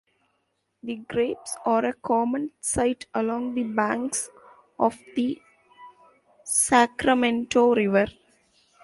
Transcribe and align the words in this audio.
The 0.81 0.95
grapes 0.95 1.55
are 1.63 1.85
a 1.85 1.93
common 1.93 2.49
sight 2.59 3.05
along 3.13 3.53
the 3.53 3.61
banks 3.61 4.31
of 4.79 4.97
the 5.15 5.39
Sacramento 6.43 7.75
River. 7.75 8.07